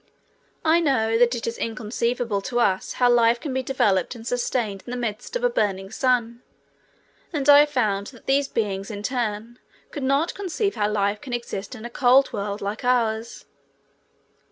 I 0.65 0.79
know 0.79 1.19
that 1.19 1.35
it 1.35 1.45
is 1.45 1.59
inconceivable 1.59 2.41
to 2.49 2.59
us 2.59 2.93
how 2.93 3.07
life 3.11 3.39
can 3.39 3.53
be 3.53 3.61
developed 3.61 4.15
and 4.15 4.25
sustained 4.25 4.81
in 4.83 4.89
the 4.89 4.97
midst 4.97 5.35
of 5.35 5.43
a 5.43 5.47
burning 5.51 5.91
sun, 5.91 6.41
and 7.31 7.47
I 7.47 7.67
found 7.67 8.07
that 8.07 8.25
these 8.25 8.47
beings 8.47 8.89
in 8.89 9.03
turn 9.03 9.59
could 9.91 10.01
not 10.01 10.33
conceive 10.33 10.73
how 10.73 10.89
life 10.89 11.21
can 11.21 11.33
exist 11.33 11.75
in 11.75 11.85
a 11.85 11.89
cold 11.91 12.33
world 12.33 12.61
like 12.61 12.83
ours. 12.83 13.45